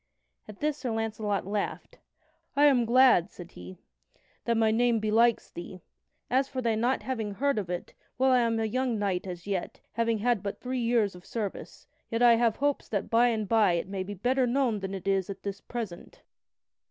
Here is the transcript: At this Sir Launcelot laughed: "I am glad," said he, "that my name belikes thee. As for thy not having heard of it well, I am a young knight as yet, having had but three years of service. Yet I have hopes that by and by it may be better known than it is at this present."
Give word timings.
At 0.47 0.61
this 0.61 0.77
Sir 0.79 0.89
Launcelot 0.89 1.45
laughed: 1.45 1.99
"I 2.55 2.65
am 2.65 2.85
glad," 2.85 3.29
said 3.29 3.51
he, 3.51 3.77
"that 4.45 4.57
my 4.57 4.71
name 4.71 4.99
belikes 4.99 5.51
thee. 5.51 5.83
As 6.27 6.47
for 6.47 6.59
thy 6.59 6.73
not 6.73 7.03
having 7.03 7.35
heard 7.35 7.59
of 7.59 7.69
it 7.69 7.93
well, 8.17 8.31
I 8.31 8.39
am 8.39 8.59
a 8.59 8.65
young 8.65 8.97
knight 8.97 9.27
as 9.27 9.45
yet, 9.45 9.79
having 9.91 10.17
had 10.17 10.41
but 10.41 10.59
three 10.59 10.79
years 10.81 11.13
of 11.13 11.23
service. 11.23 11.85
Yet 12.09 12.23
I 12.23 12.33
have 12.37 12.55
hopes 12.55 12.89
that 12.89 13.11
by 13.11 13.27
and 13.27 13.47
by 13.47 13.73
it 13.73 13.87
may 13.87 14.01
be 14.01 14.15
better 14.15 14.47
known 14.47 14.79
than 14.79 14.95
it 14.95 15.07
is 15.07 15.29
at 15.29 15.43
this 15.43 15.61
present." 15.61 16.23